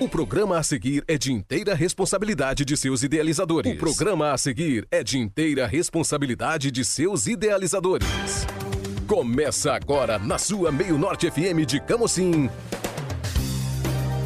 [0.00, 3.72] O programa a seguir é de inteira responsabilidade de seus idealizadores.
[3.72, 8.08] O programa a seguir é de inteira responsabilidade de seus idealizadores.
[9.06, 12.48] Começa agora na sua Meio Norte FM de Camocim.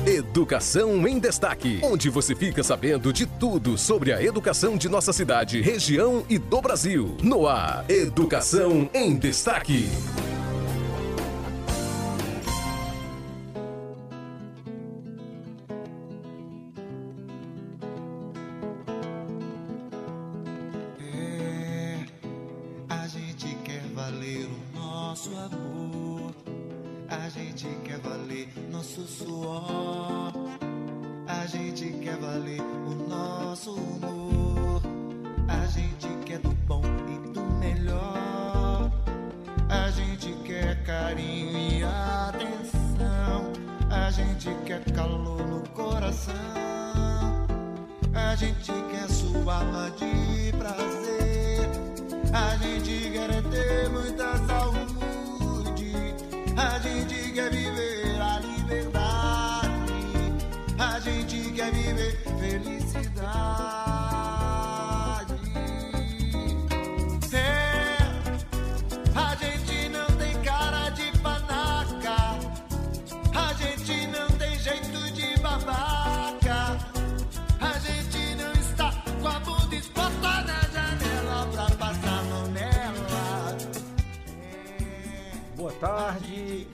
[0.06, 5.61] Educação em Destaque, onde você fica sabendo de tudo sobre a educação de nossa cidade,
[5.61, 7.16] região e do Brasil.
[7.22, 9.88] No ar, Educação em Destaque.
[44.52, 46.34] Gente quer calor no coração.
[48.14, 51.70] A gente quer sua de prazer.
[52.33, 54.92] A gente quer ter muita saúde.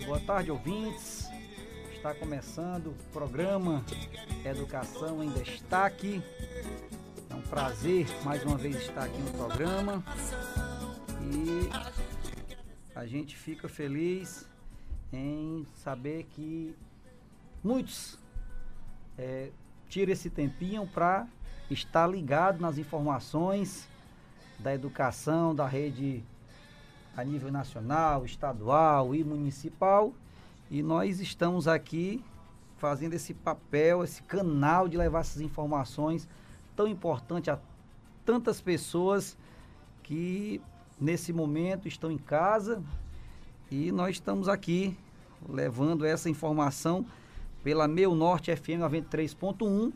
[0.09, 1.29] Boa tarde ouvintes.
[1.93, 3.85] Está começando o programa
[4.43, 6.23] Educação em Destaque.
[7.29, 10.03] É um prazer mais uma vez estar aqui no programa.
[11.21, 11.69] E
[12.95, 14.49] a gente fica feliz
[15.13, 16.75] em saber que
[17.63, 18.19] muitos
[19.19, 19.51] é,
[19.91, 21.29] tiram esse tempinho para
[21.71, 23.87] estar ligado nas informações
[24.59, 26.25] da educação, da rede
[27.19, 30.15] a nível nacional, estadual e municipal.
[30.71, 32.23] E nós estamos aqui
[32.77, 36.29] fazendo esse papel, esse canal de levar essas informações
[36.77, 37.59] tão importante a
[38.25, 39.37] tantas pessoas
[40.05, 40.61] que
[41.01, 42.81] nesse momento estão em casa.
[43.69, 44.97] E nós estamos aqui
[45.49, 47.05] levando essa informação
[47.65, 49.93] pela Meu Norte FM 93.1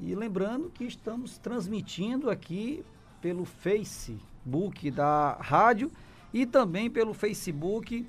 [0.00, 2.82] e lembrando que estamos transmitindo aqui
[3.20, 5.92] pelo Facebook da rádio
[6.32, 8.06] e também pelo Facebook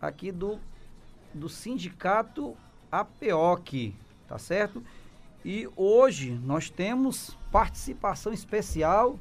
[0.00, 0.58] aqui do,
[1.34, 2.56] do Sindicato
[2.90, 3.94] APOC,
[4.28, 4.82] tá certo?
[5.44, 9.18] E hoje nós temos participação especial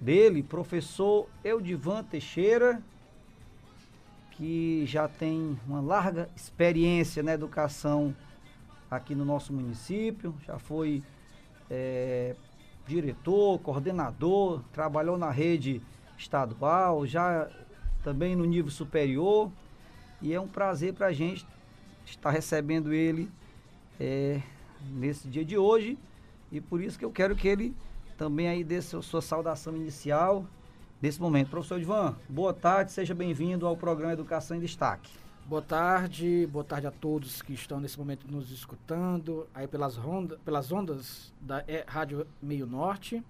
[0.00, 2.82] dele, professor Eudivan Teixeira,
[4.32, 8.14] que já tem uma larga experiência na educação
[8.90, 11.02] aqui no nosso município, já foi
[11.70, 12.36] é,
[12.86, 15.80] diretor, coordenador, trabalhou na rede
[16.18, 17.48] estadual, já
[18.02, 19.50] também no nível superior.
[20.22, 21.46] E é um prazer para a gente
[22.04, 23.30] estar recebendo ele
[24.00, 24.40] é,
[24.90, 25.98] nesse dia de hoje.
[26.50, 27.74] E por isso que eu quero que ele
[28.16, 30.46] também aí dê sua, sua saudação inicial
[31.00, 31.50] nesse momento.
[31.50, 35.10] Professor Ivan, boa tarde, seja bem-vindo ao programa Educação em Destaque.
[35.44, 40.40] Boa tarde, boa tarde a todos que estão nesse momento nos escutando aí pelas, ronda,
[40.44, 43.22] pelas ondas da é, Rádio Meio Norte.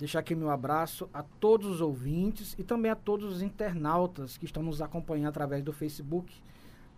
[0.00, 4.46] Deixar aqui meu abraço a todos os ouvintes e também a todos os internautas que
[4.46, 6.34] estão nos acompanhando através do Facebook,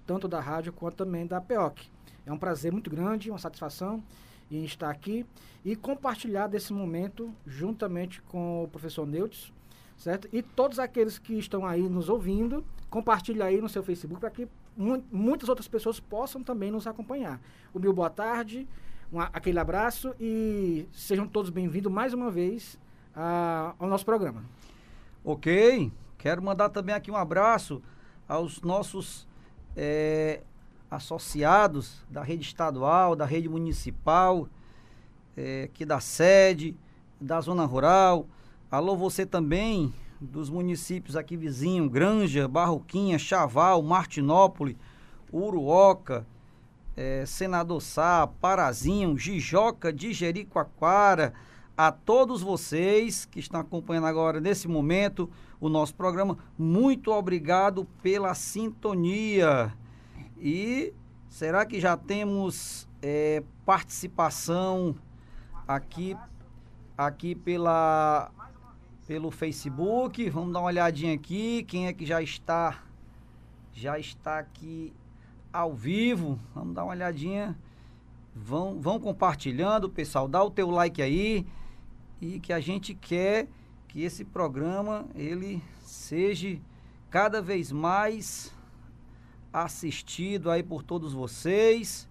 [0.06, 1.90] tanto da rádio quanto também da PEOC.
[2.24, 4.00] É um prazer muito grande, uma satisfação
[4.48, 5.26] em estar aqui
[5.64, 9.52] e compartilhar desse momento juntamente com o professor Neutz,
[9.96, 10.28] certo?
[10.32, 14.46] E todos aqueles que estão aí nos ouvindo, compartilhe aí no seu Facebook para que
[14.76, 17.40] mu muitas outras pessoas possam também nos acompanhar.
[17.74, 18.64] O meu boa tarde,
[19.12, 22.78] um, aquele abraço e sejam todos bem-vindos mais uma vez
[23.14, 24.44] a, ao nosso programa.
[25.24, 27.82] Ok, quero mandar também aqui um abraço
[28.28, 29.26] aos nossos
[29.76, 30.42] é,
[30.90, 34.48] associados da rede estadual, da rede municipal,
[35.36, 36.76] é, aqui da sede,
[37.20, 38.26] da zona rural.
[38.70, 44.78] Alô, você também dos municípios aqui vizinhos, Granja, Barroquinha, Chaval, Martinópole,
[45.32, 46.26] Uruoca,
[46.96, 51.32] é, Senador Sá, Parazinho, Jijoca de Jericoacoara,
[51.76, 55.30] a todos vocês que estão acompanhando agora nesse momento
[55.60, 59.72] o nosso programa, muito obrigado pela sintonia.
[60.38, 60.92] E
[61.28, 64.94] será que já temos é, participação
[65.66, 66.16] aqui,
[66.98, 68.30] aqui pela,
[69.06, 70.28] pelo Facebook?
[70.30, 71.62] Vamos dar uma olhadinha aqui.
[71.62, 72.82] Quem é que já está
[73.72, 74.92] já está aqui
[75.52, 76.38] ao vivo.
[76.54, 77.56] Vamos dar uma olhadinha.
[78.34, 80.26] Vão, vão compartilhando, pessoal.
[80.26, 81.46] Dá o teu like aí.
[82.22, 83.48] E que a gente quer
[83.88, 86.56] que esse programa ele seja
[87.10, 88.54] cada vez mais
[89.52, 92.08] assistido aí por todos vocês.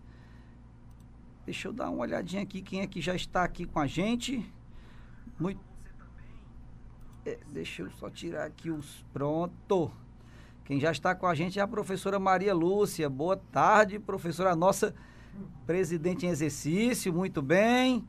[1.45, 4.45] Deixa eu dar uma olhadinha aqui quem é que já está aqui com a gente.
[5.39, 5.61] Muito
[7.25, 9.89] é, deixa eu só tirar aqui os pronto.
[10.65, 13.09] Quem já está com a gente é a professora Maria Lúcia.
[13.09, 14.93] Boa tarde, professora nossa
[15.65, 17.13] presidente em exercício.
[17.13, 18.05] Muito bem.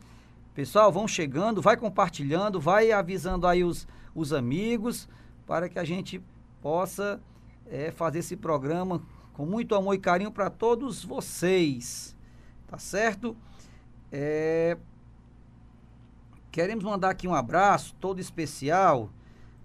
[0.55, 5.09] Pessoal, vão chegando, vai compartilhando, vai avisando aí os, os amigos
[5.47, 6.23] para que a gente
[6.61, 7.21] possa
[7.67, 9.03] é, fazer esse programa
[9.33, 12.15] com muito amor e carinho para todos vocês.
[12.67, 13.35] Tá certo?
[14.11, 14.77] É,
[16.51, 19.09] queremos mandar aqui um abraço todo especial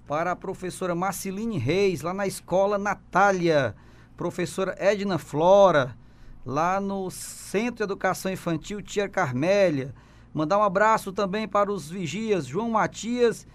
[0.07, 3.75] para a professora Marceline Reis, lá na escola Natália,
[4.15, 5.97] professora Edna Flora,
[6.45, 9.93] lá no Centro de Educação Infantil Tia Carmélia.
[10.37, 13.47] Mandar um abraço também para os vigias João Matias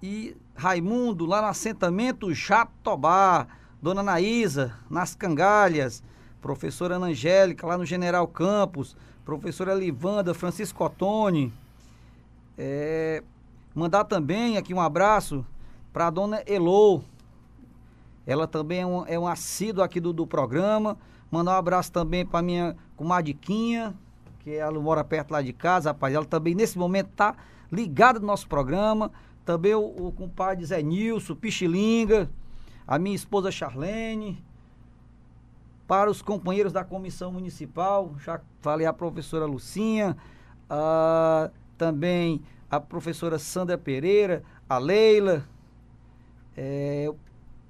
[0.00, 3.48] e Raimundo, lá no assentamento Jatobá.
[3.82, 6.00] Dona Naísa, nas Cangalhas.
[6.40, 8.96] Professora Ana Angélica, lá no General Campos.
[9.24, 11.52] Professora Livanda, Francisco Ottoni.
[12.56, 13.24] É,
[13.74, 15.44] mandar também aqui um abraço
[15.92, 17.02] para a dona Elô.
[18.24, 20.96] Ela também é um, é um assíduo aqui do, do programa.
[21.32, 23.92] Mandar um abraço também para minha comadriquinha,
[24.48, 26.14] que ela mora perto lá de casa, rapaz.
[26.14, 27.36] Ela também nesse momento tá
[27.70, 29.12] ligada no nosso programa.
[29.44, 32.30] Também o, o compadre Zé Nilson, Pichilinga,
[32.86, 34.42] a minha esposa Charlene,
[35.86, 40.16] para os companheiros da comissão municipal, já falei a professora Lucinha,
[41.78, 45.44] também a professora Sandra Pereira, a Leila,
[46.54, 47.10] é,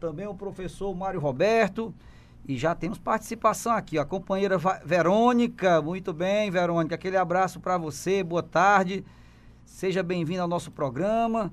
[0.01, 1.95] também o professor Mário Roberto,
[2.49, 8.25] e já temos participação aqui, a companheira Verônica, muito bem, Verônica, aquele abraço para você,
[8.25, 9.05] boa tarde,
[9.67, 11.53] seja bem-vindo ao nosso programa.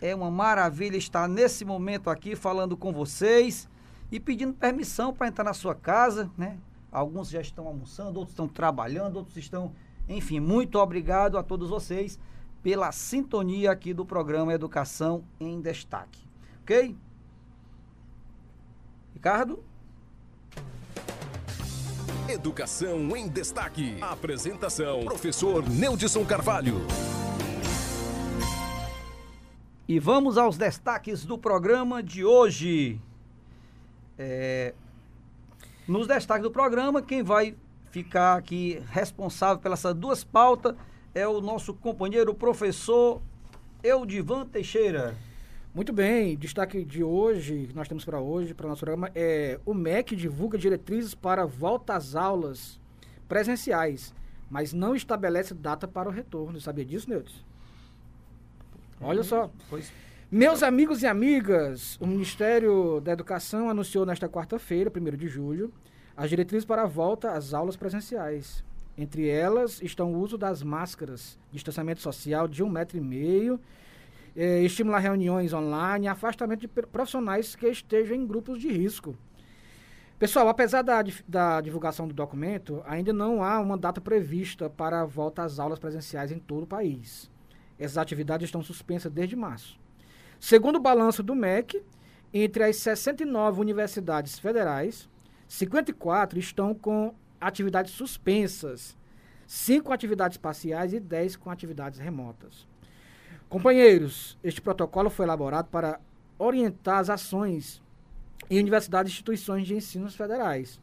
[0.00, 3.68] É uma maravilha estar nesse momento aqui falando com vocês
[4.10, 6.58] e pedindo permissão para entrar na sua casa, né?
[6.90, 9.70] Alguns já estão almoçando, outros estão trabalhando, outros estão,
[10.08, 12.18] enfim, muito obrigado a todos vocês
[12.60, 16.26] pela sintonia aqui do programa Educação em Destaque.
[16.62, 16.96] Ok?
[19.14, 19.67] Ricardo?
[22.38, 23.96] Educação em Destaque.
[24.00, 26.76] Apresentação: Professor Neudson Carvalho.
[29.88, 33.00] E vamos aos destaques do programa de hoje.
[34.16, 34.72] É,
[35.88, 37.56] nos destaques do programa, quem vai
[37.90, 40.76] ficar aqui responsável pelas duas pautas
[41.12, 43.20] é o nosso companheiro professor
[43.82, 45.16] Eudivan Teixeira.
[45.74, 49.60] Muito bem, destaque de hoje, que nós temos para hoje, para o nosso programa, é
[49.66, 52.80] o MEC divulga diretrizes para volta às aulas
[53.28, 54.14] presenciais,
[54.50, 56.58] mas não estabelece data para o retorno.
[56.58, 57.44] Sabia disso, Neudes?
[59.00, 59.50] Olha só.
[59.68, 59.92] Pois.
[60.30, 65.72] Meus amigos e amigas, o Ministério da Educação anunciou nesta quarta-feira, 1 de julho,
[66.16, 68.64] as diretrizes para a volta às aulas presenciais.
[68.96, 73.60] Entre elas estão o uso das máscaras, distanciamento social de um metro e meio
[74.40, 79.18] eh, estimular reuniões online, afastamento de profissionais que estejam em grupos de risco.
[80.16, 85.04] Pessoal, apesar da, da divulgação do documento, ainda não há uma data prevista para a
[85.04, 87.28] volta às aulas presenciais em todo o país.
[87.76, 89.76] Essas atividades estão suspensas desde março.
[90.38, 91.82] Segundo o balanço do MEC,
[92.32, 95.08] entre as 69 universidades federais,
[95.48, 98.96] 54 estão com atividades suspensas,
[99.48, 102.68] 5 atividades parciais e 10 com atividades remotas.
[103.48, 105.98] Companheiros, este protocolo foi elaborado para
[106.38, 107.82] orientar as ações
[108.50, 110.78] em universidades e instituições de ensino federais,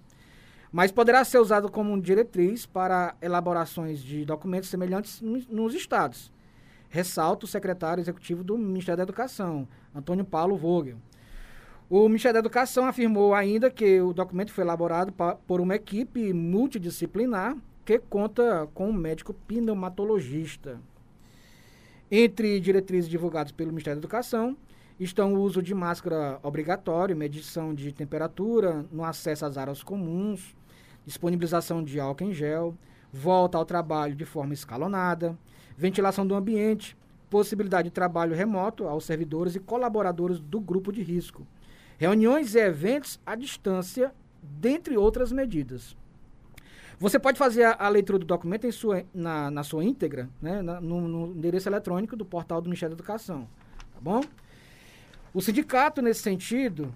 [0.71, 6.33] mas poderá ser usado como diretriz para elaborações de documentos semelhantes nos estados.
[6.89, 10.97] Ressalta o secretário executivo do Ministério da Educação, Antônio Paulo Vogel.
[11.87, 15.13] O Ministério da Educação afirmou ainda que o documento foi elaborado
[15.45, 17.55] por uma equipe multidisciplinar
[17.85, 20.79] que conta com um médico pneumatologista.
[22.17, 24.55] Entre diretrizes divulgadas pelo Ministério da Educação
[24.97, 30.55] estão o uso de máscara obrigatório, medição de temperatura no acesso às áreas comuns,
[31.05, 32.73] disponibilização de álcool em gel,
[33.11, 35.37] volta ao trabalho de forma escalonada,
[35.77, 36.95] ventilação do ambiente,
[37.29, 41.45] possibilidade de trabalho remoto aos servidores e colaboradores do grupo de risco,
[41.97, 45.97] reuniões e eventos à distância, dentre outras medidas.
[46.97, 50.61] Você pode fazer a, a leitura do documento em sua, na, na sua íntegra, né,
[50.61, 53.47] na, no, no, endereço eletrônico do portal do Ministério da Educação.
[53.93, 54.21] Tá bom?
[55.33, 56.93] O sindicato, nesse sentido,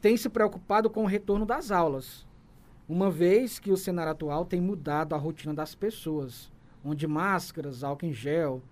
[0.00, 2.26] tem se preocupado com o retorno das aulas.
[2.88, 6.50] uma vez que o cenário atual tem mudado a rotina das pessoas,
[6.82, 8.62] onde máscaras, álcool em gel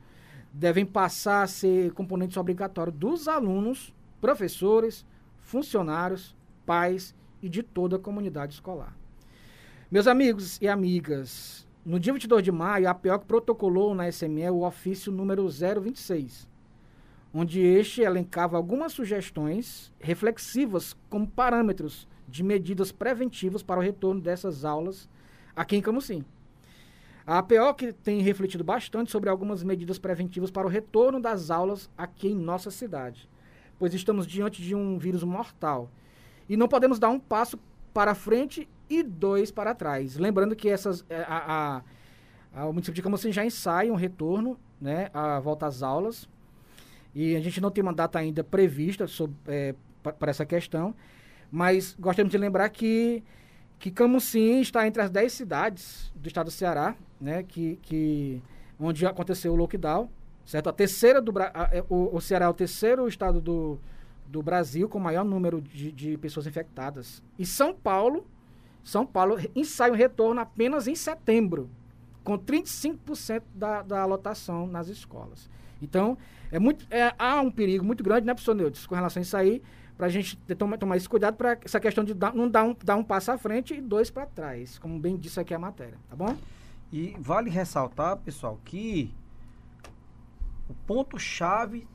[0.51, 5.05] devem passar a ser componentes obrigatórios dos alunos, professores,
[5.39, 6.35] funcionários,
[6.65, 8.97] pais e de toda a comunidade escolar.
[9.89, 14.67] Meus amigos e amigas, no dia 22 de maio, a APEOC protocolou na SME o
[14.67, 16.49] ofício número 026,
[17.33, 24.65] onde este elencava algumas sugestões reflexivas como parâmetros de medidas preventivas para o retorno dessas
[24.65, 25.09] aulas
[25.55, 26.25] aqui em Camusim.
[27.25, 32.27] A APOC tem refletido bastante sobre algumas medidas preventivas para o retorno das aulas aqui
[32.27, 33.31] em nossa cidade,
[33.79, 35.89] pois estamos diante de um vírus mortal
[36.49, 37.57] e não podemos dar um passo
[37.95, 40.17] para frente e dois para trás.
[40.17, 41.83] Lembrando que essas, é, a,
[42.55, 46.29] a, a, o município de Camusim já ensaia um retorno, né, a volta às aulas,
[47.15, 49.07] e a gente não tem uma data ainda prevista
[49.47, 50.95] é, para essa questão,
[51.51, 53.23] mas gostaríamos de lembrar que,
[53.79, 58.43] que Camusim está entre as 10 cidades do estado do Ceará, né, que, que,
[58.79, 60.11] onde aconteceu o lockdown,
[60.45, 60.69] certo?
[60.69, 63.79] A terceira do a, é, o, o Ceará é o terceiro estado do,
[64.27, 67.23] do Brasil com maior número de, de pessoas infectadas.
[67.39, 68.27] E São Paulo,
[68.87, 71.69] São Paulo ensaia um retorno apenas em setembro,
[72.23, 75.51] com 35% da, da lotação nas escolas.
[75.83, 76.17] Então,
[76.53, 79.37] é muito, é, há um perigo muito grande, né, professor Neudes, com relação a isso
[79.37, 79.61] aí,
[79.97, 82.77] para a gente tomar, tomar esse cuidado para essa questão de dar, não dar um,
[82.81, 85.99] dar um passo à frente e dois para trás, como bem disse aqui a matéria,
[86.09, 86.37] tá bom?
[86.93, 89.13] E vale ressaltar, pessoal, que
[90.69, 91.89] o ponto-chave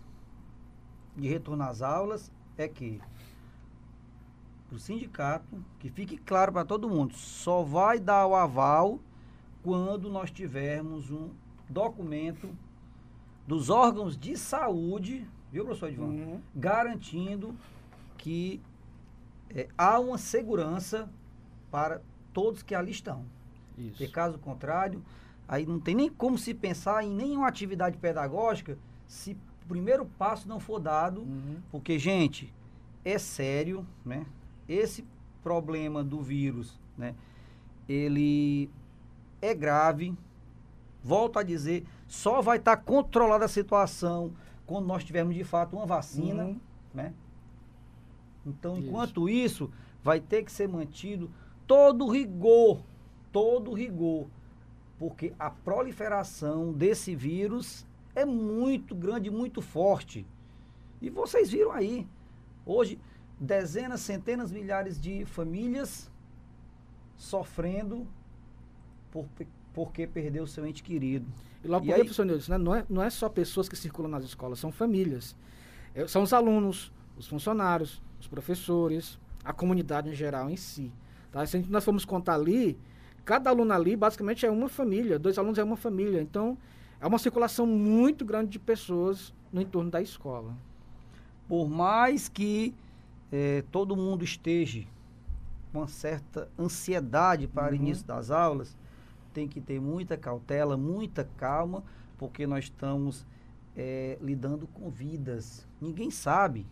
[1.16, 3.00] de retorno às aulas é que
[4.76, 9.00] o sindicato, que fique claro para todo mundo, só vai dar o aval
[9.64, 11.30] quando nós tivermos um
[11.70, 12.50] documento
[13.46, 16.06] dos órgãos de saúde, viu, professor Edvan?
[16.06, 16.42] Uhum.
[16.56, 17.56] Garantindo
[18.18, 18.62] que
[19.50, 21.10] é, há uma segurança
[21.70, 22.02] para
[22.34, 23.26] todos que ali estão.
[23.78, 23.90] Isso.
[23.92, 25.04] Porque caso contrário,
[25.48, 29.34] aí não tem nem como se pensar em nenhuma atividade pedagógica se
[29.66, 31.58] o primeiro passo não for dado, uhum.
[31.72, 32.54] porque, gente,
[33.04, 34.26] é sério, né?
[34.72, 35.06] Esse
[35.44, 37.16] problema do vírus, né?
[37.90, 38.70] Ele
[39.42, 40.16] é grave.
[41.04, 44.32] Volto a dizer, só vai estar tá controlada a situação
[44.66, 46.60] quando nós tivermos de fato uma vacina, uhum.
[46.94, 47.14] né?
[48.46, 48.88] Então, isso.
[48.88, 49.72] enquanto isso,
[50.04, 51.30] vai ter que ser mantido
[51.68, 52.82] todo rigor,
[53.32, 54.28] todo rigor,
[54.98, 57.86] porque a proliferação desse vírus
[58.16, 60.26] é muito grande, muito forte.
[61.02, 62.08] E vocês viram aí,
[62.66, 63.00] hoje,
[63.42, 66.12] dezenas, centenas, milhares de famílias
[67.18, 68.08] sofrendo
[69.12, 69.26] por,
[69.74, 71.26] porque perdeu seu ente querido.
[71.64, 74.12] E logo porque, aí, professor Nilson, né, não, é, não é só pessoas que circulam
[74.12, 75.36] nas escolas, são famílias.
[75.96, 80.92] É, são os alunos, os funcionários, os professores, a comunidade em geral em si.
[81.32, 81.44] Tá?
[81.46, 82.78] Se nós formos contar ali,
[83.26, 86.22] cada aluno ali basicamente é uma família, dois alunos é uma família.
[86.22, 86.56] Então,
[87.00, 90.56] é uma circulação muito grande de pessoas no entorno da escola.
[91.48, 92.74] Por mais que
[93.32, 94.86] eh, todo mundo esteja
[95.72, 97.72] com uma certa ansiedade para uhum.
[97.72, 98.78] o início das aulas,
[99.34, 101.84] tem que ter muita cautela, muita calma,
[102.18, 103.26] porque nós estamos
[103.76, 105.66] eh, lidando com vidas.
[105.80, 106.66] Ninguém sabe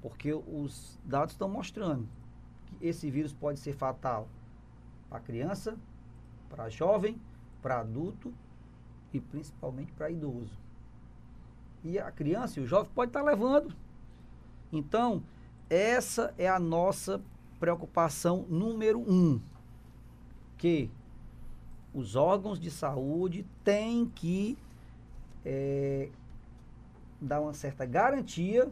[0.00, 2.08] porque os dados estão mostrando
[2.66, 4.28] que esse vírus pode ser fatal
[5.08, 5.76] para criança,
[6.48, 7.20] para jovem,
[7.62, 8.32] para adulto
[9.12, 10.56] e principalmente para idoso.
[11.82, 13.74] E a criança e o jovem pode estar levando.
[14.72, 15.22] Então,
[15.68, 17.20] essa é a nossa
[17.58, 19.40] preocupação número um.
[20.56, 20.90] Que
[21.94, 24.58] os órgãos de saúde têm que
[25.44, 26.10] é,
[27.20, 28.70] dar uma certa garantia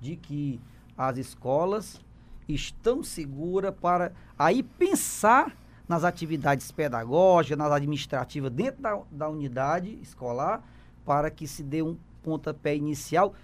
[0.00, 0.60] de que
[0.96, 2.00] as escolas
[2.48, 5.56] estão seguras para aí pensar
[5.88, 10.62] nas atividades pedagógicas, nas administrativas dentro da, da unidade escolar,
[11.04, 13.34] para que se dê um pontapé inicial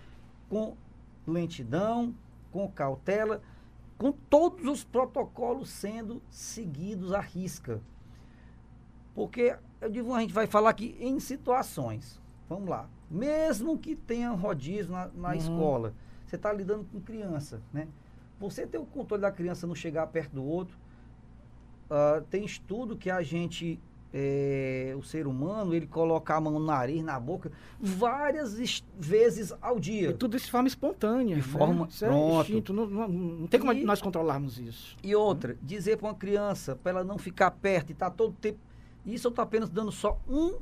[0.48, 0.76] com
[1.26, 2.14] lentidão,
[2.50, 3.42] com cautela,
[3.96, 7.80] com todos os protocolos sendo seguidos à risca.
[9.14, 14.30] Porque, eu digo, a gente vai falar aqui em situações, vamos lá, mesmo que tenha
[14.30, 15.34] rodízio na, na uhum.
[15.34, 17.88] escola, você está lidando com criança, né?
[18.38, 20.76] Você ter o controle da criança não chegar perto do outro.
[21.86, 23.80] Uh, tem estudo que a gente,
[24.12, 29.78] é, o ser humano, ele coloca a mão no nariz, na boca, várias vezes ao
[29.78, 30.10] dia.
[30.10, 31.36] E tudo isso de forma espontânea.
[31.36, 31.46] De né?
[31.46, 31.86] forma.
[31.88, 34.96] Isso é instinto, não, não, não, tem como e, nós controlarmos isso.
[35.02, 38.32] E outra, dizer para uma criança, para ela não ficar perto e estar tá todo
[38.34, 38.58] tempo.
[39.04, 40.56] Isso eu estou apenas dando só um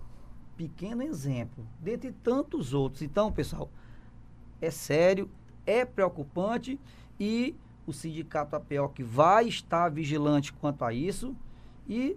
[0.57, 3.03] pequeno exemplo, dentre tantos outros.
[3.03, 3.71] Então, pessoal,
[4.61, 5.31] é sério,
[5.65, 6.81] é preocupante
[7.19, 7.55] e
[7.87, 11.37] o sindicato APOC vai estar vigilante quanto a isso
[11.89, 12.17] e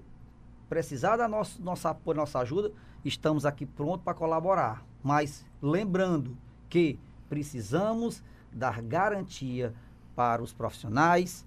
[0.69, 2.71] precisar da nosso, nossa apoio, nossa ajuda,
[3.03, 4.85] estamos aqui prontos para colaborar.
[5.03, 6.37] Mas lembrando
[6.69, 8.23] que precisamos
[8.53, 9.73] dar garantia
[10.15, 11.45] para os profissionais,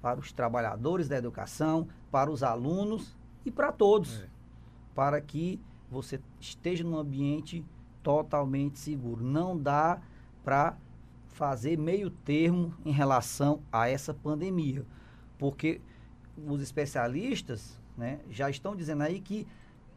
[0.00, 4.28] para os trabalhadores da educação, para os alunos e para todos, é.
[4.94, 5.60] para que
[5.90, 7.64] você esteja num ambiente
[8.02, 9.24] totalmente seguro.
[9.24, 10.00] Não dá
[10.44, 10.76] para
[11.28, 14.84] fazer meio termo em relação a essa pandemia,
[15.38, 15.80] porque
[16.46, 19.46] os especialistas né, já estão dizendo aí que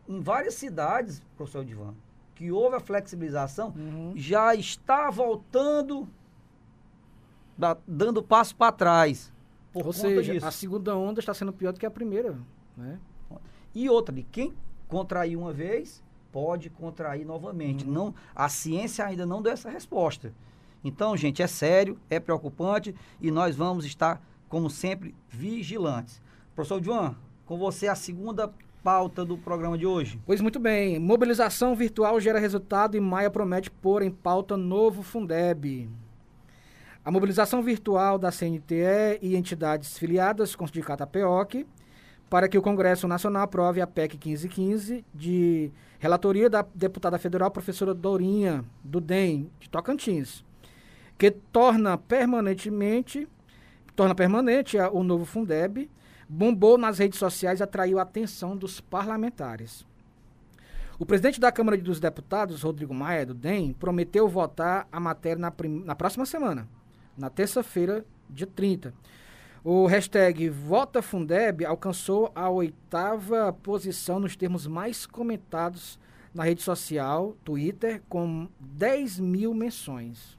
[0.07, 1.95] em várias cidades, professor Divan,
[2.35, 4.11] que houve a flexibilização, uhum.
[4.13, 6.09] já está voltando,
[7.57, 9.31] da, dando passo para trás.
[9.73, 10.45] Ou seja, disso.
[10.45, 12.37] a segunda onda está sendo pior do que a primeira.
[12.75, 12.99] Né?
[13.73, 14.53] E outra, de quem
[14.89, 17.85] contrair uma vez, pode contrair novamente.
[17.85, 17.93] Uhum.
[17.93, 20.33] Não, a ciência ainda não deu essa resposta.
[20.83, 26.21] Então, gente, é sério, é preocupante e nós vamos estar, como sempre, vigilantes.
[26.53, 28.51] Professor João, com você a segunda
[28.83, 30.19] pauta do programa de hoje.
[30.25, 30.99] Pois muito bem.
[30.99, 35.89] Mobilização virtual gera resultado e Maia promete pôr em pauta novo Fundeb.
[37.05, 41.65] A mobilização virtual da CNTE e entidades filiadas com o sindicato APOC
[42.29, 47.93] para que o Congresso Nacional aprove a PEC 1515 de relatoria da deputada federal professora
[47.93, 50.43] Dorinha, do DEM, de Tocantins,
[51.17, 53.27] que torna permanentemente
[53.95, 55.89] torna permanente o novo Fundeb,
[56.27, 59.85] bombou nas redes sociais e atraiu a atenção dos parlamentares.
[60.99, 65.53] O presidente da Câmara dos Deputados, Rodrigo Maia, do DEM, prometeu votar a matéria na,
[65.85, 66.67] na próxima semana,
[67.17, 68.93] na terça-feira, dia 30
[69.63, 75.97] o hashtag VotaFundeb alcançou a oitava posição nos termos mais comentados
[76.33, 80.35] na rede social, Twitter, com 10 mil menções.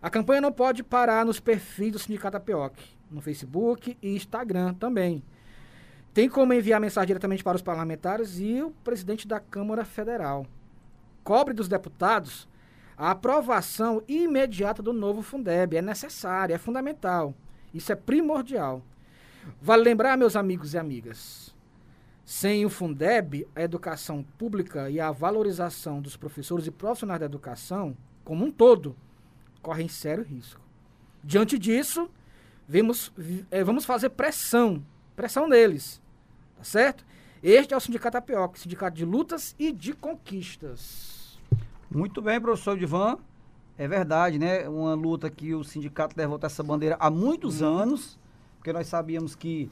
[0.00, 2.80] A campanha não pode parar nos perfis do Sindicato APOC,
[3.12, 5.22] no Facebook e Instagram também.
[6.14, 10.46] Tem como enviar mensagem diretamente para os parlamentares e o presidente da Câmara Federal.
[11.24, 12.48] Cobre dos deputados
[12.96, 15.76] a aprovação imediata do novo Fundeb.
[15.76, 17.34] É necessária, é fundamental.
[17.72, 18.82] Isso é primordial.
[19.60, 21.54] Vale lembrar, meus amigos e amigas,
[22.24, 27.96] sem o Fundeb, a educação pública e a valorização dos professores e profissionais da educação,
[28.24, 28.94] como um todo,
[29.60, 30.60] correm sério risco.
[31.24, 32.08] Diante disso,
[32.66, 33.12] vemos,
[33.50, 36.00] é, vamos fazer pressão, pressão neles,
[36.56, 37.04] tá certo?
[37.42, 41.38] Este é o Sindicato APOC, Sindicato de Lutas e de Conquistas.
[41.90, 43.18] Muito bem, professor Divan.
[43.76, 44.68] É verdade, né?
[44.68, 47.78] Uma luta que o sindicato levantou essa bandeira há muitos uhum.
[47.78, 48.18] anos,
[48.56, 49.70] porque nós sabíamos que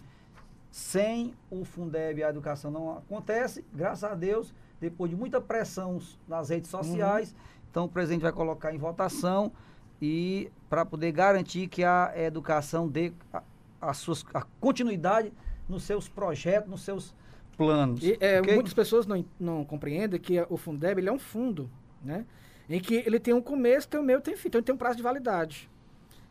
[0.71, 6.49] sem o Fundeb a educação não acontece, graças a Deus, depois de muita pressão nas
[6.49, 7.39] redes sociais, uhum.
[7.71, 9.53] então o presidente vai colocar em votação
[10.01, 13.43] e para poder garantir que a educação dê a,
[13.81, 15.33] a, suas, a continuidade
[15.69, 17.15] nos seus projetos, nos seus
[17.57, 18.03] planos.
[18.03, 18.55] E, é, okay?
[18.55, 21.71] Muitas pessoas não, não compreendem que o Fundeb ele é um fundo,
[22.03, 22.25] né?
[22.71, 24.79] em que ele tem um começo, tem um meio, tem fim, então ele tem um
[24.79, 25.69] prazo de validade.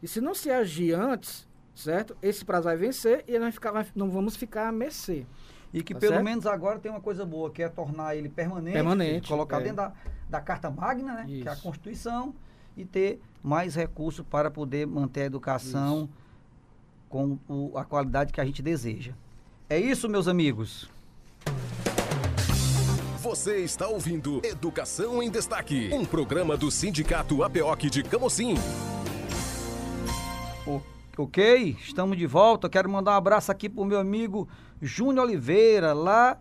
[0.01, 2.15] E se não se agir antes, certo?
[2.21, 5.25] Esse prazo vai vencer e nós ficar, não vamos ficar a mercê.
[5.73, 6.23] E que tá pelo certo?
[6.23, 9.63] menos agora tem uma coisa boa, que é tornar ele permanente, permanente colocar é.
[9.63, 9.93] dentro da,
[10.29, 11.25] da Carta Magna, né?
[11.27, 11.43] Isso.
[11.43, 12.34] que é a Constituição,
[12.80, 16.10] e ter mais recursos para poder manter a educação isso.
[17.10, 19.13] com o, a qualidade que a gente deseja.
[19.70, 20.89] É isso, meus amigos.
[23.22, 28.56] Você está ouvindo Educação em Destaque, um programa do Sindicato APOC de Camocim.
[31.18, 32.70] Ok, estamos de volta.
[32.70, 34.48] Quero mandar um abraço aqui pro meu amigo
[34.82, 36.39] Júnior Oliveira, lá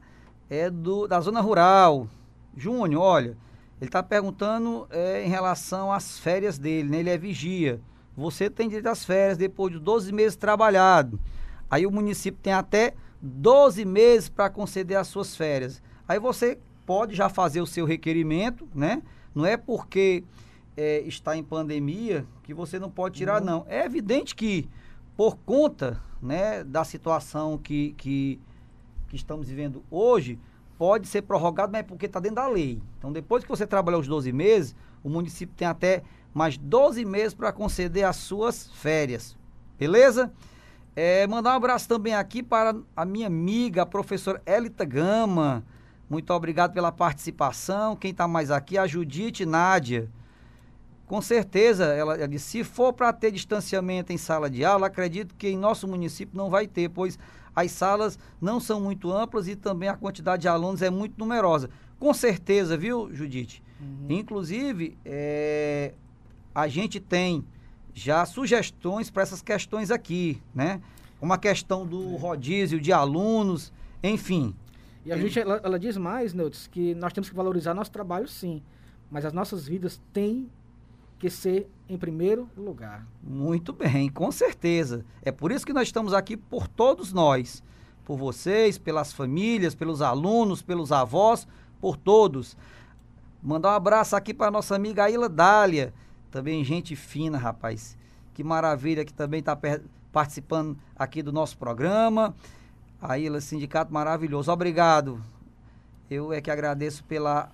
[0.48, 2.07] é do, da zona rural.
[2.57, 3.37] Júnior, olha,
[3.80, 6.98] ele está perguntando é, em relação às férias dele, né?
[6.98, 7.80] Ele é vigia.
[8.16, 11.20] Você tem direito às férias depois de 12 meses trabalhado.
[11.70, 15.82] Aí o município tem até 12 meses para conceder as suas férias.
[16.08, 19.02] Aí você pode já fazer o seu requerimento, né?
[19.34, 20.24] Não é porque
[20.76, 23.46] é, está em pandemia que você não pode tirar, uhum.
[23.46, 23.66] não.
[23.68, 24.68] É evidente que,
[25.16, 28.40] por conta né, da situação que, que,
[29.08, 30.38] que estamos vivendo hoje,
[30.78, 32.80] pode ser prorrogado, mas é porque está dentro da lei.
[32.98, 37.34] Então, depois que você trabalhar os 12 meses, o município tem até mais 12 meses
[37.34, 39.36] para conceder as suas férias.
[39.78, 40.32] Beleza?
[40.94, 45.64] É, mandar um abraço também aqui para a minha amiga, a professora Elita Gama,
[46.08, 47.94] muito obrigado pela participação.
[47.94, 48.78] Quem está mais aqui?
[48.78, 50.08] A Judite Nádia.
[51.06, 55.34] Com certeza, ela, ela disse, se for para ter distanciamento em sala de aula, acredito
[55.34, 57.18] que em nosso município não vai ter, pois
[57.61, 61.68] as salas não são muito amplas e também a quantidade de alunos é muito numerosa.
[61.99, 63.62] Com certeza, viu, Judite?
[63.81, 64.07] Uhum.
[64.09, 65.94] Inclusive, é,
[66.55, 67.44] a gente tem
[67.92, 70.81] já sugestões para essas questões aqui, né?
[71.21, 74.55] Uma questão do rodízio de alunos, enfim.
[75.05, 78.29] E a gente, ela, ela diz mais, Neudes, que nós temos que valorizar nosso trabalho,
[78.29, 78.62] sim.
[79.11, 80.49] Mas as nossas vidas têm
[81.18, 83.07] que ser em primeiro lugar.
[83.22, 85.05] Muito bem, com certeza.
[85.22, 87.62] É por isso que nós estamos aqui por todos nós.
[88.05, 91.46] Por vocês, pelas famílias, pelos alunos, pelos avós,
[91.81, 92.57] por todos.
[93.42, 95.94] Mandar um abraço aqui para nossa amiga Aila Dália,
[96.31, 97.96] também gente fina, rapaz.
[98.35, 99.57] Que maravilha que também está
[100.12, 102.35] participando aqui do nosso programa.
[103.01, 104.51] A Ilha Sindicato maravilhoso.
[104.51, 105.22] Obrigado.
[106.11, 107.51] Eu é que agradeço pela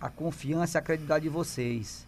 [0.00, 2.06] a confiança e a credibilidade de vocês.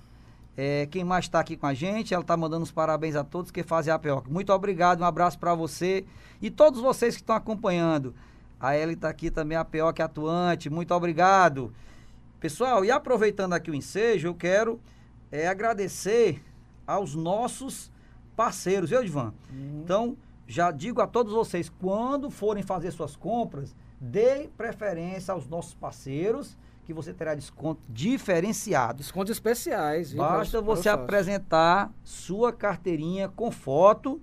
[0.56, 3.50] É, quem mais está aqui com a gente, ela está mandando os parabéns a todos
[3.50, 4.30] que fazem a PEOC.
[4.30, 6.04] Muito obrigado, um abraço para você
[6.40, 8.14] e todos vocês que estão acompanhando.
[8.60, 10.70] A Ellie está aqui também, a PEOC atuante.
[10.70, 11.72] Muito obrigado.
[12.38, 14.80] Pessoal, e aproveitando aqui o ensejo, eu quero
[15.32, 16.40] é agradecer
[16.86, 17.90] aos nossos
[18.36, 19.34] parceiros, viu, Ivan?
[19.50, 19.80] Uhum.
[19.82, 25.74] Então, já digo a todos vocês, quando forem fazer suas compras, dê preferência aos nossos
[25.74, 28.98] parceiros, que você terá desconto diferenciado.
[28.98, 30.12] Descontos especiais.
[30.12, 34.20] Viu, Basta você apresentar sua carteirinha com foto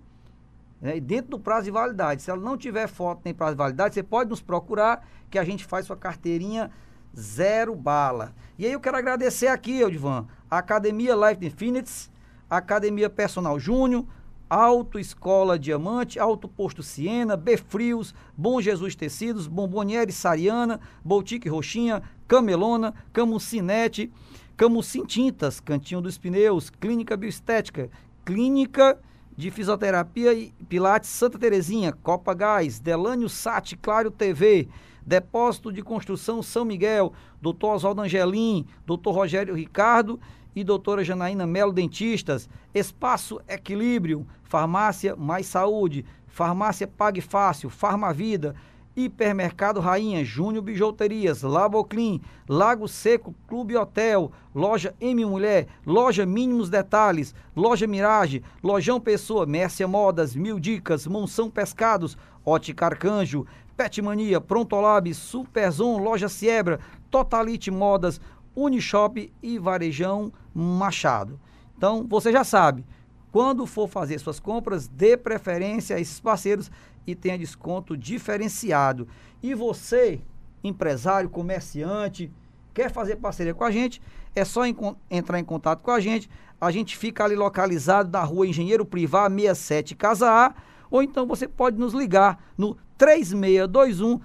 [0.79, 2.21] né, dentro do prazo de validade.
[2.21, 5.43] Se ela não tiver foto nem prazo de validade, você pode nos procurar que a
[5.43, 6.71] gente faz sua carteirinha
[7.17, 8.33] zero bala.
[8.57, 12.09] E aí eu quero agradecer aqui, Edivan, a Academia Life Infinities,
[12.49, 14.05] Academia Personal Júnior,
[14.51, 22.93] Auto Escola Diamante, Auto Posto Siena, Befrios, Bom Jesus Tecidos, Bomboniere Sariana, Boutique Roxinha, Camelona,
[23.13, 24.11] Camucinete,
[24.57, 27.89] Camucin Tintas, Cantinho dos Pneus, Clínica Bioestética,
[28.25, 28.99] Clínica
[29.37, 34.67] de Fisioterapia e Pilates Santa Terezinha, Copa Gás, Delânio Sat, Claro TV,
[35.05, 37.67] Depósito de Construção São Miguel, Dr.
[37.67, 39.11] Oswaldo Angelim, Dr.
[39.11, 40.19] Rogério Ricardo
[40.55, 48.55] e doutora Janaína Melo Dentistas, Espaço Equilíbrio, Farmácia Mais Saúde, Farmácia Pague Fácil, Farmavida,
[48.95, 57.33] Hipermercado Rainha, Júnior Bijuterias, Laboclin, Lago Seco Clube Hotel, Loja M Mulher, Loja Mínimos Detalhes,
[57.55, 63.45] Loja Mirage, Lojão Pessoa, Mércia Modas, Mil Dicas, Monção Pescados, Ótica Arcanjo,
[63.77, 68.19] Petmania, Prontolab, Superzon, Loja Siebra, Totalite Modas,
[68.55, 71.39] Unishop e Varejão Machado.
[71.77, 72.85] Então, você já sabe,
[73.31, 76.69] quando for fazer suas compras, dê preferência a esses parceiros
[77.07, 79.07] e tenha desconto diferenciado.
[79.41, 80.21] E você,
[80.63, 82.31] empresário, comerciante,
[82.73, 84.01] quer fazer parceria com a gente,
[84.35, 84.63] é só
[85.09, 86.29] entrar em contato com a gente.
[86.59, 90.53] A gente fica ali localizado na rua Engenheiro Privá 67 Casa A
[90.91, 94.19] ou então você pode nos ligar no 3621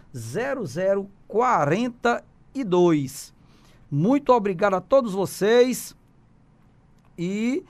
[1.28, 3.35] 0042.
[3.90, 5.94] Muito obrigado a todos vocês
[7.16, 7.64] e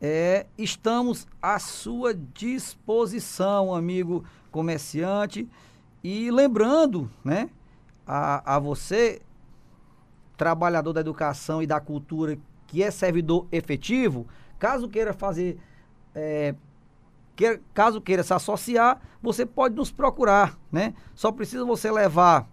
[0.00, 5.48] é, estamos à sua disposição, amigo comerciante.
[6.04, 7.50] E lembrando, né,
[8.06, 9.20] a, a você,
[10.36, 14.24] trabalhador da educação e da cultura, que é servidor efetivo,
[14.60, 15.58] caso queira fazer
[16.14, 16.54] é,
[17.74, 20.94] caso queira se associar, você pode nos procurar, né?
[21.14, 22.48] Só precisa você levar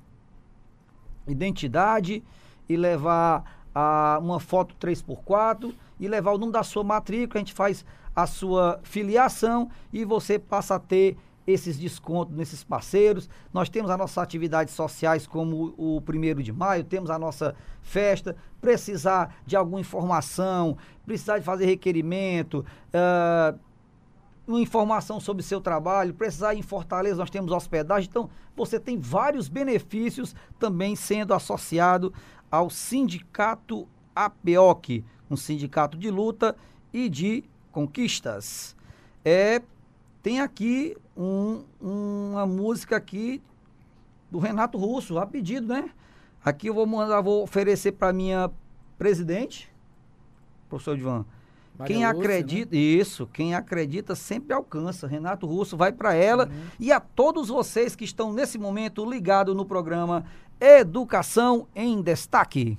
[1.28, 2.24] identidade
[2.68, 7.54] e levar a, uma foto 3x4 e levar o número da sua matrícula, a gente
[7.54, 13.30] faz a sua filiação e você passa a ter esses descontos nesses parceiros.
[13.54, 18.36] Nós temos as nossas atividades sociais, como o primeiro de maio, temos a nossa festa.
[18.62, 23.60] Precisar de alguma informação, precisar de fazer requerimento, uh,
[24.48, 28.10] uma informação sobre seu trabalho, precisar em Fortaleza, nós temos hospedagem.
[28.10, 32.14] Então, você tem vários benefícios também sendo associado
[32.54, 36.56] ao Sindicato APOC, um sindicato de luta
[36.94, 38.76] e de conquistas.
[39.26, 39.60] É,
[40.22, 43.42] tem aqui um, uma música aqui
[44.30, 45.90] do Renato Russo, a pedido, né?
[46.46, 48.52] Aqui eu vou mandar, vou oferecer para minha
[49.00, 49.68] presidente,
[50.70, 51.26] professor Ivan,
[51.76, 52.82] Maria quem Lúcia, acredita, né?
[52.82, 55.08] isso, quem acredita sempre alcança.
[55.08, 56.66] Renato Russo vai para ela uhum.
[56.80, 60.24] e a todos vocês que estão nesse momento ligados no programa
[60.66, 62.78] Educação em Destaque.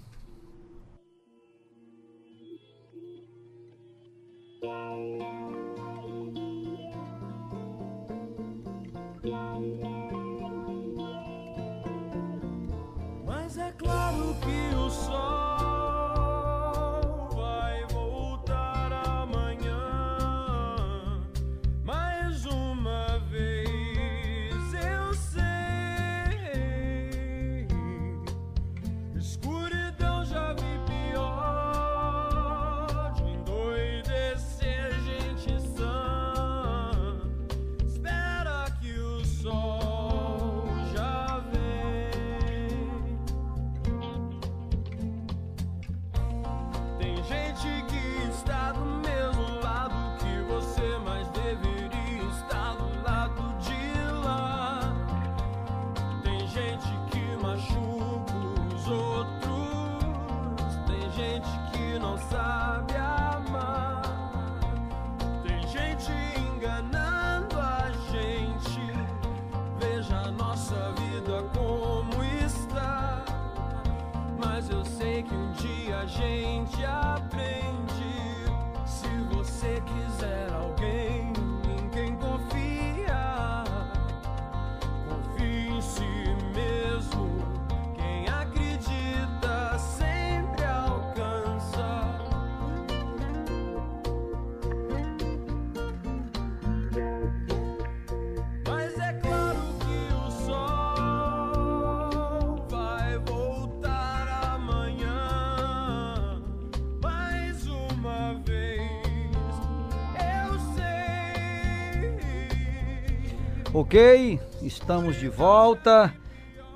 [113.76, 116.14] Ok, estamos de volta.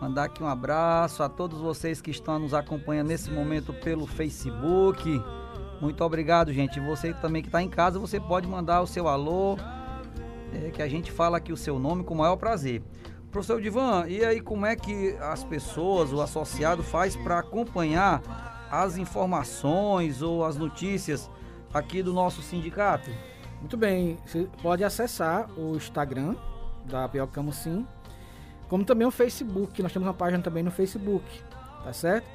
[0.01, 5.23] Mandar aqui um abraço a todos vocês que estão nos acompanhando nesse momento pelo Facebook.
[5.81, 6.81] Muito obrigado, gente.
[6.81, 9.57] Você também que está em casa, você pode mandar o seu alô,
[10.53, 12.83] é, que a gente fala aqui o seu nome com o maior prazer.
[13.31, 18.21] Professor Divan, e aí como é que as pessoas, o associado, faz para acompanhar
[18.73, 21.31] as informações ou as notícias
[21.73, 23.09] aqui do nosso sindicato?
[23.61, 26.35] Muito bem, você pode acessar o Instagram
[26.89, 27.87] da Pior Camusim,
[28.69, 31.25] como também o Facebook, nós temos uma página também no Facebook,
[31.85, 32.27] tá certo?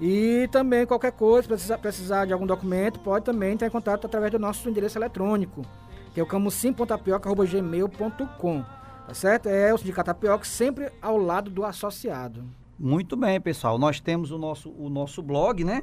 [0.00, 4.30] E também qualquer coisa, precisar, precisar de algum documento, pode também entrar em contato através
[4.30, 5.62] do nosso endereço eletrônico,
[6.14, 8.64] que é o camusim.tapioca.gmail.com,
[9.06, 9.48] tá certo?
[9.48, 12.44] É o Sindicato Tapioca sempre ao lado do associado.
[12.78, 13.76] Muito bem, pessoal.
[13.76, 15.82] Nós temos o nosso, o nosso blog, né?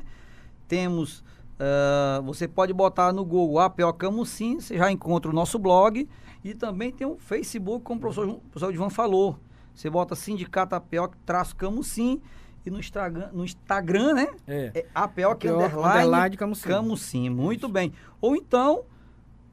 [0.68, 1.24] Temos.
[1.60, 6.08] Ah, você pode botar no Google APO Camusim, você já encontra o nosso blog.
[6.44, 9.40] E também tem o Facebook, como o professor, o professor Ivan falou.
[9.74, 12.22] Você bota Sindicato APO traço Camusim.
[12.66, 14.28] E no Instagram, no Instagram, né?
[14.48, 14.72] É.
[14.74, 16.68] É APO que underline, underline Camusim.
[16.68, 17.30] Camusim.
[17.30, 17.94] Muito bem.
[18.20, 18.84] Ou então,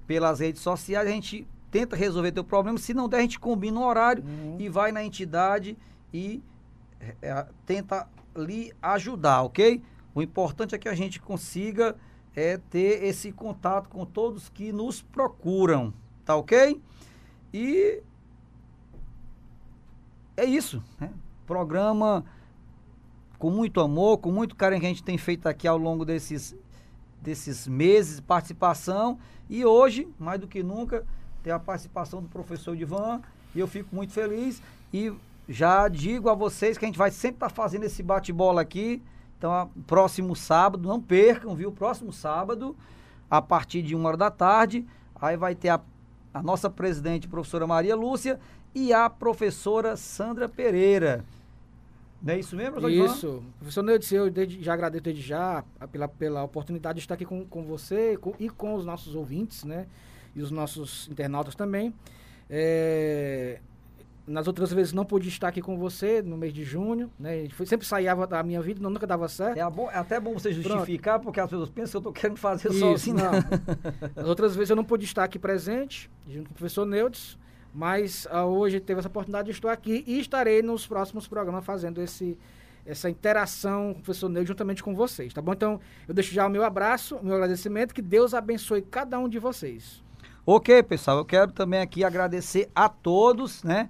[0.08, 1.08] pelas redes sociais.
[1.08, 2.78] A gente tenta resolver teu problema.
[2.78, 4.56] Se não der, a gente combina um horário Uhum.
[4.60, 5.78] e vai na entidade
[6.14, 6.42] e
[7.22, 9.82] é, tenta lhe ajudar, ok?
[10.16, 11.96] O importante é que a gente consiga
[12.36, 15.94] é, ter esse contato com todos que nos procuram,
[16.26, 16.82] tá ok?
[17.54, 18.02] E
[20.36, 21.12] é isso, né?
[21.48, 22.26] Programa
[23.40, 26.54] com muito amor, com muito carinho que a gente tem feito aqui ao longo desses,
[27.22, 29.18] desses meses de participação.
[29.50, 31.06] E hoje, mais do que nunca,
[31.42, 33.22] tem a participação do professor Divan.
[33.56, 34.62] E eu fico muito feliz.
[34.94, 35.14] E
[35.48, 39.02] já digo a vocês que a gente vai sempre estar fazendo esse bate-bola aqui.
[39.38, 41.72] Então, próximo sábado, não percam, viu?
[41.72, 42.76] Próximo sábado,
[43.30, 45.80] a partir de uma hora da tarde, aí vai ter a,
[46.34, 48.40] a nossa presidente, professora Maria Lúcia,
[48.76, 51.24] e a professora Sandra Pereira.
[52.22, 53.14] Não é isso mesmo, professor Ivan?
[53.14, 53.44] Isso.
[53.60, 57.64] Professor Neudes, eu já agradeço desde já pela, pela oportunidade de estar aqui com, com
[57.64, 59.86] você com- e com os nossos ouvintes, né?
[60.36, 61.94] E os nossos internautas também.
[62.50, 63.60] É,
[64.26, 67.48] nas outras vezes não pude estar aqui com você no mês de junho, né?
[67.50, 69.58] Foi, sempre saía da minha vida, não, nunca dava certo.
[69.58, 72.38] É, bom- é até bom você justificar, porque as pessoas pensam que eu estou querendo
[72.38, 73.16] fazer Isso, sozinho.
[73.18, 73.32] não.
[74.24, 77.38] As outras vezes eu não pude estar aqui presente, junto com o professor Neudes,
[77.74, 82.02] mas ah, hoje teve essa oportunidade de estar aqui e estarei nos próximos programas fazendo
[82.02, 82.38] esse,
[82.86, 85.54] essa interação com o professor Neudes juntamente com vocês, tá bom?
[85.54, 89.28] Então, eu deixo já o meu abraço, o meu agradecimento, que Deus abençoe cada um
[89.30, 90.02] de vocês.
[90.46, 93.90] Ok, pessoal, eu quero também aqui agradecer a todos, né?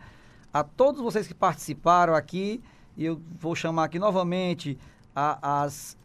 [0.52, 2.62] A todos vocês que participaram aqui.
[2.98, 4.76] E eu vou chamar aqui novamente
[5.16, 5.96] a- as,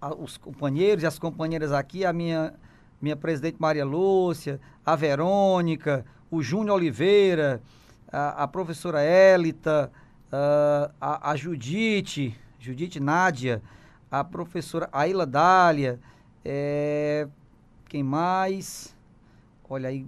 [0.00, 2.54] a- os companheiros e as companheiras aqui, a minha,
[2.98, 6.02] minha presidente Maria Lúcia, a Verônica,
[6.34, 7.62] o Júnior Oliveira,
[8.10, 9.90] a, a professora Élita,
[10.32, 13.62] ah, a, a Judite, Judite Nádia,
[14.10, 16.00] a professora Aila Dália,
[16.44, 17.28] eh,
[17.88, 18.96] quem mais?
[19.68, 20.06] Olha aí,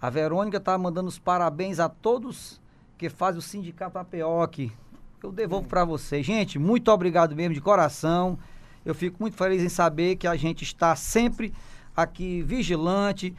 [0.00, 2.60] a Verônica tá mandando os parabéns a todos
[2.96, 4.72] que fazem o Sindicato APOC.
[5.22, 6.24] Eu devolvo para vocês.
[6.24, 8.38] Gente, muito obrigado mesmo de coração.
[8.84, 11.52] Eu fico muito feliz em saber que a gente está sempre
[11.96, 13.34] aqui vigilante,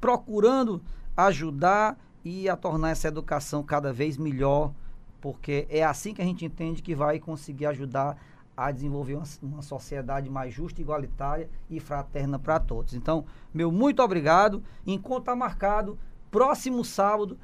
[0.00, 0.82] procurando
[1.26, 4.72] ajudar e a tornar essa educação cada vez melhor,
[5.20, 8.16] porque é assim que a gente entende que vai conseguir ajudar
[8.56, 12.94] a desenvolver uma, uma sociedade mais justa, igualitária e fraterna para todos.
[12.94, 14.62] Então, meu muito obrigado.
[14.86, 15.98] Encontro está marcado
[16.30, 17.38] próximo sábado,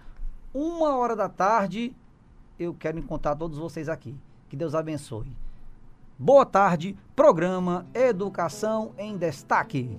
[0.52, 1.94] uma hora da tarde.
[2.58, 4.14] Eu quero encontrar todos vocês aqui.
[4.48, 5.34] Que Deus abençoe.
[6.18, 9.98] Boa tarde, programa Educação em Destaque.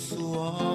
[0.00, 0.69] 告诉我。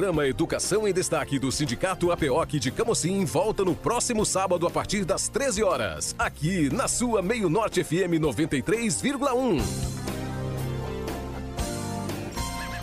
[0.00, 5.04] programa Educação em Destaque do Sindicato Apeoc de Camocim volta no próximo sábado a partir
[5.04, 9.89] das 13 horas, aqui na sua Meio Norte FM 93,1.